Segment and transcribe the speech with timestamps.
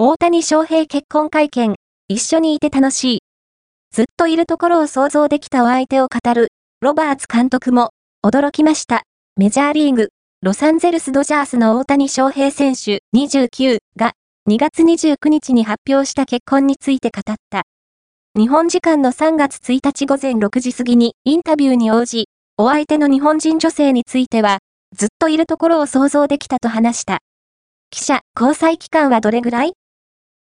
[0.00, 1.74] 大谷翔平結婚会見、
[2.06, 3.22] 一緒にいて楽しい。
[3.92, 7.90] ずっといるところを想像できたお相手を語る、ロバーツ監督も、
[8.24, 9.02] 驚きました。
[9.34, 14.12] メジャーリーグ、ロサンゼルスドジャースの大谷翔平選手29が、
[14.48, 17.62] 2月29日に発表した結婚について語った。
[18.38, 24.58] 日本時間の3月1日午前6時過ぎにインタビューに応じ、お相手の日本人女性については、
[24.96, 27.18] ずっといるところを想像できたと話した。
[27.90, 29.72] 記者、交際期間はどれぐらい？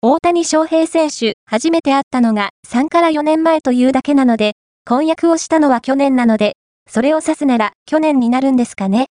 [0.08, 4.54] 大谷翔平選手、初めて会ったのが3から4年前というだけなので、
[4.88, 9.08] 婚約をしたのは去年なので、それを指すなら去年になるんですかね。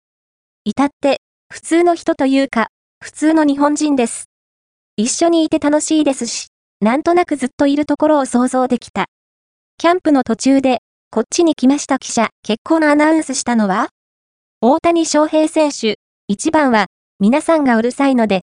[0.67, 2.67] 至って、普通の人というか、
[3.03, 4.27] 普通の日本人です。
[4.99, 6.49] 一緒にいて楽しいですし、
[6.83, 9.07] なんとなくずっといるところを想像できた。
[9.79, 13.89] キャンプの途中で、こっちに来ました記者、結婚のアナウンスしたのは
[14.61, 15.97] 大谷翔平選手、
[16.29, 18.43] 一番は、皆さんがうるさいので、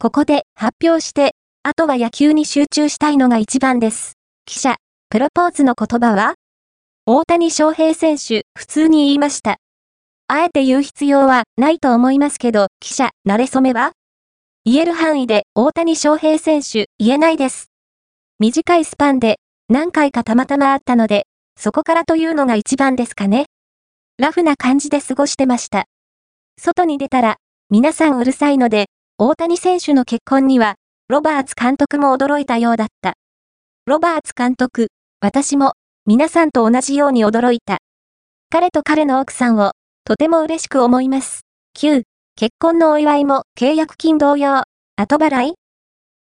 [0.00, 1.34] ここで発表して、
[1.68, 4.14] あとは野球に集中したいのが一番です。
[4.46, 4.76] 記者、
[5.10, 6.32] プロポーズの言葉は？
[7.04, 9.58] 大谷翔平選手、普通に言いました。
[10.28, 13.92] あえて言う必要はないと思いますけど、記者、慣れ初めは？
[14.64, 17.66] 言える範囲で大谷翔平選手、言えないです。
[18.38, 19.36] 短いスパンで
[19.68, 21.26] 何回かたまたまあったので、
[21.60, 23.44] そこからというのが一番ですかね。
[24.16, 25.84] ラフな感じで過ごしてました。
[26.58, 27.36] 外に出たら、
[27.68, 28.86] 皆さんうるさいので、
[29.18, 30.76] 大谷選手の結婚には
[31.10, 33.14] ロバーツ監督も驚いたようだった。
[33.86, 34.88] ロバーツ監督、
[35.22, 35.72] 私も、
[36.04, 37.78] 皆さんと同じように驚いた。
[38.50, 39.72] 彼と彼の奥さんを、
[40.04, 41.46] とても嬉しく思います。
[41.78, 42.02] 9、
[42.36, 44.64] 結婚のお祝いも契約金同様、
[44.96, 45.54] 後払い？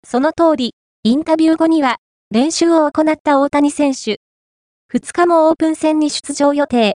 [0.07, 1.97] その通り、インタビュー後には、
[2.31, 4.21] 練習を行った大谷選手。
[4.93, 6.93] 2日もオープン戦に出場予定。